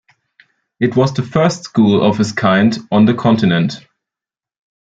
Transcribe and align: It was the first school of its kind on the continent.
It 0.79 0.95
was 0.95 1.13
the 1.13 1.21
first 1.21 1.61
school 1.63 2.01
of 2.03 2.19
its 2.19 2.31
kind 2.31 2.75
on 2.91 3.05
the 3.05 3.13
continent. 3.13 3.85